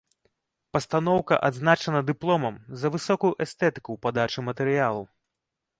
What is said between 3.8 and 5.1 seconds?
ў падачы матэрыялу.